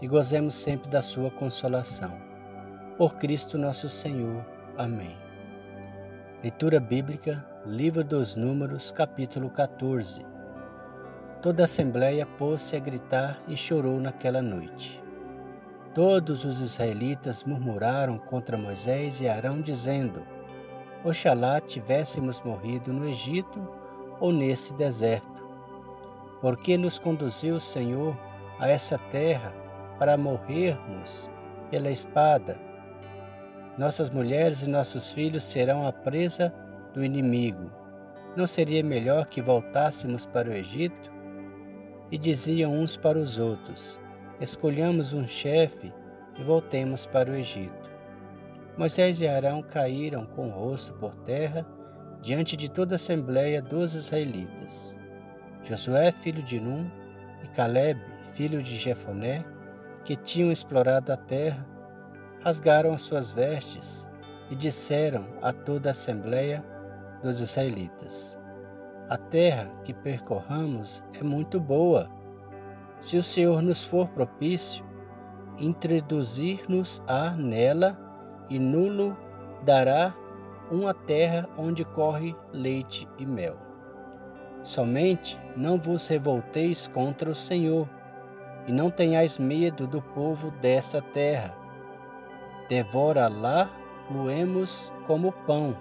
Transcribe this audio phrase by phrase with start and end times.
[0.00, 2.12] e gozemos sempre da sua consolação.
[2.96, 4.44] Por Cristo nosso Senhor.
[4.76, 5.16] Amém.
[6.42, 10.24] Leitura Bíblica, Livro dos Números, capítulo 14.
[11.40, 15.02] Toda a assembleia pôs-se a gritar e chorou naquela noite.
[15.94, 20.22] Todos os israelitas murmuraram contra Moisés e Arão, dizendo:
[21.02, 23.66] Oxalá tivéssemos morrido no Egito
[24.20, 25.46] ou nesse deserto.
[26.40, 28.16] Porque nos conduziu o Senhor
[28.58, 29.65] a essa terra
[29.98, 31.30] para morrermos
[31.70, 32.58] pela espada.
[33.76, 36.52] Nossas mulheres e nossos filhos serão a presa
[36.94, 37.70] do inimigo.
[38.36, 41.12] Não seria melhor que voltássemos para o Egito?
[42.10, 44.00] E diziam uns para os outros:
[44.40, 45.92] Escolhamos um chefe
[46.38, 47.90] e voltemos para o Egito.
[48.76, 51.66] Moisés e Arão caíram com o rosto por terra
[52.20, 54.98] diante de toda a assembleia dos israelitas.
[55.62, 56.90] Josué, filho de Num,
[57.42, 58.00] e Caleb,
[58.34, 59.44] filho de Jefoné,
[60.06, 61.66] que tinham explorado a terra,
[62.42, 64.08] rasgaram as suas vestes
[64.48, 66.64] e disseram a toda a assembleia
[67.22, 68.38] dos israelitas:
[69.10, 72.08] A terra que percorramos é muito boa.
[73.00, 74.86] Se o Senhor nos for propício,
[75.58, 77.98] introduzir-nos-á nela
[78.48, 79.16] e nulo
[79.64, 80.14] dará
[80.70, 83.56] uma terra onde corre leite e mel.
[84.62, 87.88] Somente não vos revolteis contra o Senhor,
[88.66, 91.56] e não tenhais medo do povo dessa terra.
[92.68, 93.70] Devora lá,
[94.10, 95.76] luemos como pão.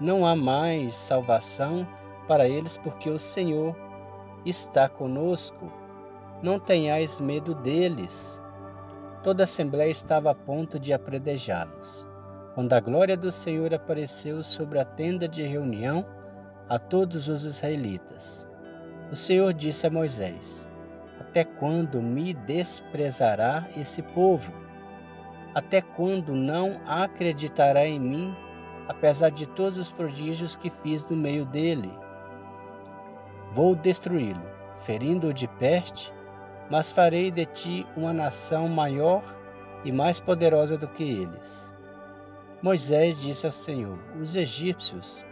[0.00, 1.86] Não há mais salvação
[2.26, 3.76] para eles, porque o Senhor
[4.44, 5.70] está conosco.
[6.42, 8.42] Não tenhais medo deles.
[9.22, 12.08] Toda a assembleia estava a ponto de apredejá-los.
[12.54, 16.06] Quando a glória do Senhor apareceu sobre a tenda de reunião
[16.68, 18.48] a todos os israelitas,
[19.10, 20.69] o Senhor disse a Moisés:
[21.20, 24.50] até quando me desprezará esse povo?
[25.54, 28.34] Até quando não acreditará em mim,
[28.88, 31.92] apesar de todos os prodígios que fiz no meio dele?
[33.52, 34.42] Vou destruí-lo,
[34.82, 36.12] ferindo-o de peste,
[36.70, 39.22] mas farei de ti uma nação maior
[39.84, 41.74] e mais poderosa do que eles.
[42.62, 45.26] Moisés disse ao Senhor: Os egípcios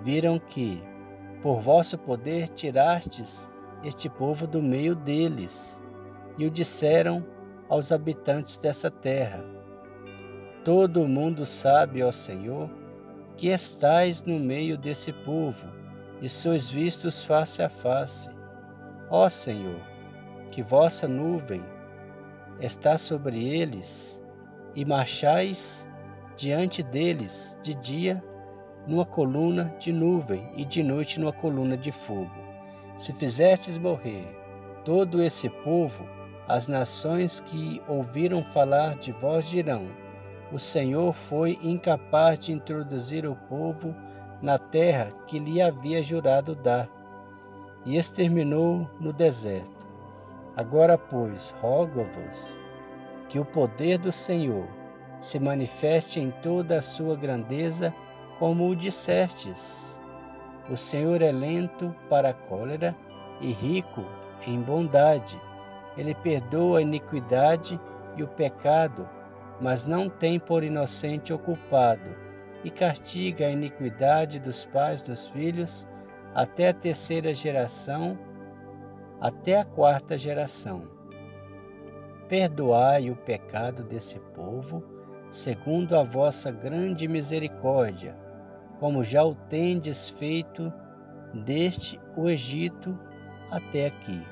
[0.00, 0.82] viram que,
[1.42, 3.48] por vosso poder, tirastes
[3.82, 5.80] este povo do meio deles,
[6.36, 7.24] e o disseram
[7.68, 9.44] aos habitantes dessa terra:
[10.64, 12.70] Todo mundo sabe, ó Senhor,
[13.36, 15.66] que estais no meio desse povo
[16.20, 18.28] e sois vistos face a face.
[19.10, 19.80] Ó Senhor,
[20.50, 21.62] que vossa nuvem
[22.60, 24.22] está sobre eles
[24.74, 25.88] e marchais
[26.36, 28.22] diante deles de dia
[28.86, 32.47] numa coluna de nuvem e de noite numa coluna de fogo.
[32.98, 34.26] Se fizestes morrer
[34.84, 36.04] todo esse povo,
[36.48, 39.86] as nações que ouviram falar de vós dirão:
[40.52, 43.94] O Senhor foi incapaz de introduzir o povo
[44.42, 46.88] na terra que lhe havia jurado dar,
[47.86, 49.86] e exterminou no deserto.
[50.56, 52.58] Agora, pois, rogo-vos
[53.28, 54.66] que o poder do Senhor
[55.20, 57.94] se manifeste em toda a sua grandeza,
[58.40, 60.02] como o dissestes.
[60.70, 62.94] O Senhor é lento para a cólera
[63.40, 64.04] e rico
[64.46, 65.40] em bondade.
[65.96, 67.80] Ele perdoa a iniquidade
[68.16, 69.08] e o pecado,
[69.60, 72.10] mas não tem por inocente o culpado,
[72.62, 75.88] e castiga a iniquidade dos pais dos filhos
[76.34, 78.18] até a terceira geração,
[79.20, 80.82] até a quarta geração.
[82.28, 84.84] Perdoai o pecado desse povo,
[85.30, 88.27] segundo a vossa grande misericórdia
[88.78, 90.72] como já o tendes feito
[91.32, 92.98] desde o Egito
[93.50, 94.22] até aqui.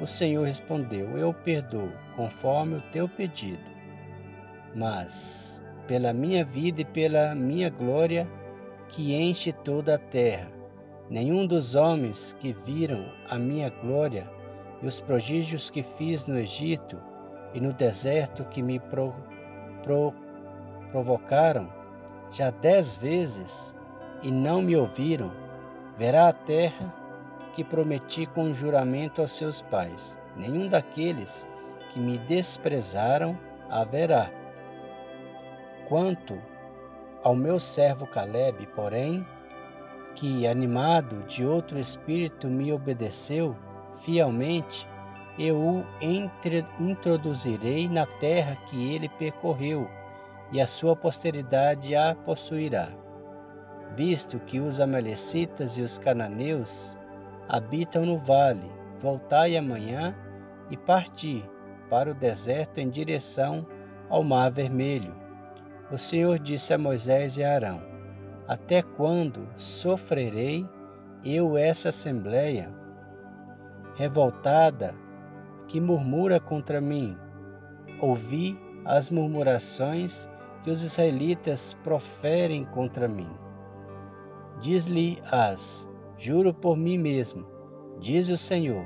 [0.00, 3.70] O Senhor respondeu: Eu perdoo, conforme o teu pedido.
[4.74, 8.26] Mas, pela minha vida e pela minha glória,
[8.88, 10.50] que enche toda a terra,
[11.08, 14.28] nenhum dos homens que viram a minha glória
[14.82, 16.98] e os prodígios que fiz no Egito
[17.52, 19.14] e no deserto que me pro,
[19.82, 20.14] pro,
[20.90, 21.79] provocaram,
[22.30, 23.74] já dez vezes
[24.22, 25.32] e não me ouviram,
[25.96, 26.94] verá a terra
[27.54, 30.18] que prometi com juramento aos seus pais.
[30.36, 31.46] Nenhum daqueles
[31.92, 33.38] que me desprezaram
[33.68, 34.30] haverá.
[35.88, 36.38] Quanto
[37.22, 39.26] ao meu servo Caleb, porém,
[40.14, 43.56] que, animado de outro espírito, me obedeceu
[44.00, 44.88] fielmente,
[45.38, 45.86] eu o
[46.80, 49.88] introduzirei na terra que ele percorreu,
[50.52, 52.88] e a sua posteridade a possuirá.
[53.94, 56.98] Visto que os amalecitas e os cananeus
[57.48, 58.70] habitam no vale,
[59.00, 60.14] voltai amanhã
[60.70, 61.44] e parti
[61.88, 63.66] para o deserto em direção
[64.08, 65.14] ao Mar Vermelho.
[65.90, 67.82] O Senhor disse a Moisés e a Arão:
[68.46, 70.68] Até quando sofrerei
[71.24, 72.72] eu essa assembleia
[73.96, 74.94] revoltada
[75.66, 77.18] que murmura contra mim?
[78.00, 80.28] Ouvi as murmurações
[80.62, 83.30] que os israelitas proferem contra mim.
[84.60, 87.46] Diz-lhe-as: Juro por mim mesmo,
[87.98, 88.84] diz o Senhor,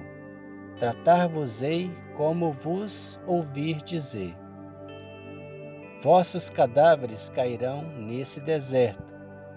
[0.78, 4.36] tratar-vos-ei como vos ouvir dizer.
[6.00, 9.14] Vossos cadáveres cairão nesse deserto,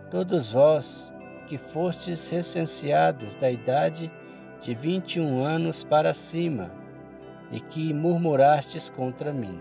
[0.09, 1.13] todos vós
[1.45, 4.11] que fostes recenseados da idade
[4.59, 6.71] de vinte e um anos para cima,
[7.51, 9.59] e que murmurastes contra mim.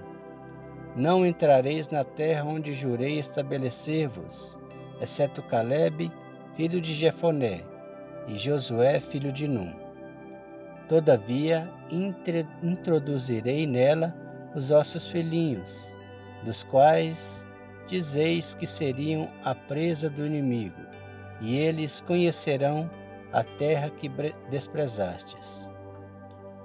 [0.96, 4.58] Não entrareis na terra onde jurei estabelecer-vos,
[4.98, 6.10] exceto Caleb,
[6.54, 7.60] filho de Jefoné,
[8.26, 9.74] e Josué, filho de Num.
[10.88, 11.70] Todavia,
[12.62, 14.16] introduzirei nela
[14.54, 15.94] os ossos filhinhos,
[16.42, 17.46] dos quais
[17.86, 20.80] dizeis que seriam a presa do inimigo,
[21.42, 22.90] e eles conhecerão
[23.32, 24.10] a terra que
[24.48, 25.70] desprezastes.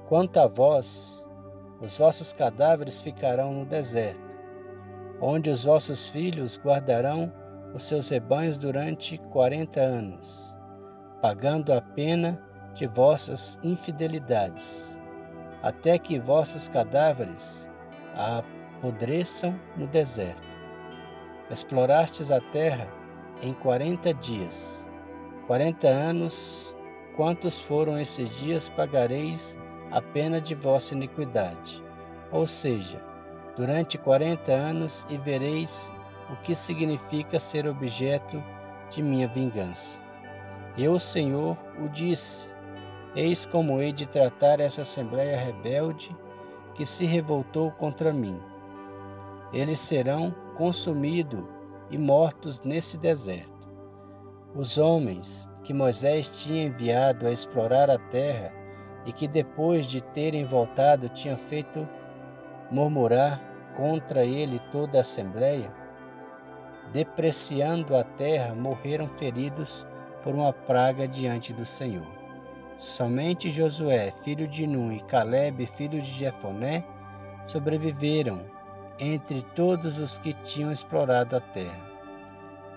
[0.08, 1.21] Quanto a vós,
[1.82, 4.38] os vossos cadáveres ficarão no deserto,
[5.20, 7.34] onde os vossos filhos guardarão
[7.74, 10.56] os seus rebanhos durante quarenta anos,
[11.22, 12.40] pagando a pena
[12.76, 15.00] de vossas infidelidades,
[15.64, 17.68] até que vossos cadáveres
[18.16, 20.48] apodreçam no deserto.
[21.50, 22.88] Explorastes a terra
[23.42, 24.88] em quarenta dias.
[25.48, 26.76] Quarenta anos,
[27.16, 29.58] quantos foram esses dias, pagareis
[29.92, 31.84] a pena de vossa iniquidade.
[32.32, 33.02] Ou seja,
[33.56, 35.92] durante quarenta anos e vereis
[36.32, 38.42] o que significa ser objeto
[38.90, 40.00] de minha vingança.
[40.78, 42.50] Eu, Senhor, o disse.
[43.14, 46.16] Eis como hei de tratar essa assembleia rebelde
[46.74, 48.40] que se revoltou contra mim.
[49.52, 51.44] Eles serão consumidos
[51.90, 53.68] e mortos nesse deserto.
[54.56, 58.54] Os homens que Moisés tinha enviado a explorar a terra
[59.06, 61.88] e que depois de terem voltado tinham feito
[62.70, 63.42] murmurar
[63.76, 65.72] contra ele toda a assembleia,
[66.92, 69.86] depreciando a terra, morreram feridos
[70.24, 72.08] por uma praga diante do Senhor.
[72.78, 76.84] Somente Josué, filho de Nun, e Caleb, filho de Jefoné,
[77.46, 78.42] sobreviveram
[79.00, 81.92] entre todos os que tinham explorado a terra.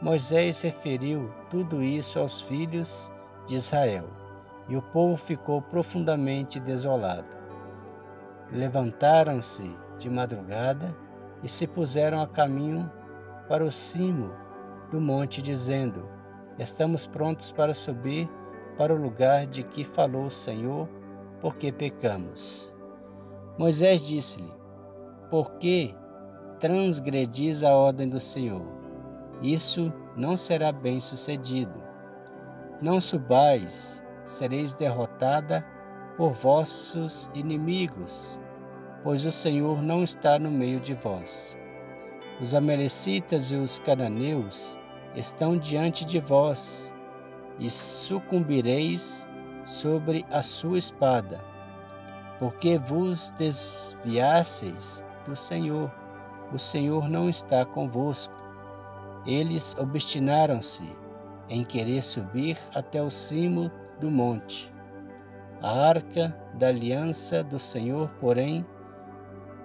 [0.00, 3.10] Moisés referiu tudo isso aos filhos
[3.46, 4.06] de Israel,
[4.68, 7.36] e o povo ficou profundamente desolado.
[8.50, 10.94] Levantaram-se de madrugada
[11.42, 12.90] e se puseram a caminho
[13.48, 14.30] para o cimo
[14.90, 16.08] do monte, dizendo:
[16.58, 18.28] Estamos prontos para subir
[18.76, 20.88] para o lugar de que falou o Senhor,
[21.40, 22.72] porque pecamos.
[23.58, 24.52] Moisés disse-lhe:
[25.30, 25.94] Por que
[26.58, 28.62] transgredis a ordem do Senhor?
[29.42, 31.82] Isso não será bem sucedido.
[32.80, 35.64] Não subais, sereis derrotada
[36.16, 38.40] por vossos inimigos,
[39.02, 41.56] pois o Senhor não está no meio de vós.
[42.40, 44.78] Os Amalecitas e os Cananeus
[45.14, 46.94] estão diante de vós,
[47.58, 49.26] e sucumbireis
[49.64, 51.40] sobre a sua espada,
[52.38, 55.90] porque vos desviasseis do Senhor.
[56.52, 58.34] O Senhor não está convosco.
[59.26, 60.82] Eles obstinaram-se
[61.48, 63.70] em querer subir até o cimo
[64.00, 64.72] do monte.
[65.62, 68.66] A arca da aliança do Senhor, porém,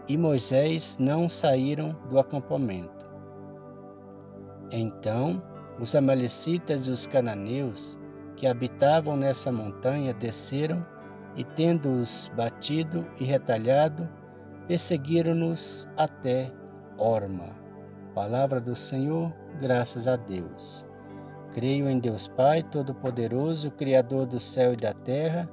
[0.07, 3.07] e Moisés não saíram do acampamento.
[4.71, 5.41] Então
[5.79, 7.97] os Amalecitas e os cananeus
[8.35, 10.85] que habitavam nessa montanha desceram
[11.35, 14.09] e, tendo-os batido e retalhado,
[14.67, 16.51] perseguiram-nos até
[16.97, 17.55] Orma.
[18.13, 20.88] Palavra do Senhor, graças a Deus.
[21.53, 25.49] Creio em Deus Pai Todo-Poderoso, Criador do céu e da terra,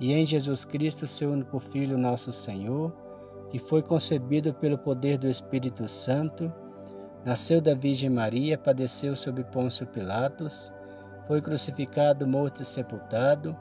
[0.00, 3.06] e em Jesus Cristo, seu único Filho, nosso Senhor
[3.50, 6.52] que foi concebido pelo poder do Espírito Santo,
[7.24, 10.72] nasceu da Virgem Maria, padeceu sob Pôncio Pilatos,
[11.26, 13.56] foi crucificado, morto e sepultado,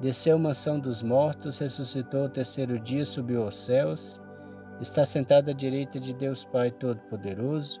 [0.00, 4.20] desceu à mansão dos mortos, ressuscitou o terceiro dia, subiu aos céus,
[4.80, 7.80] está sentado à direita de Deus Pai Todo-Poderoso.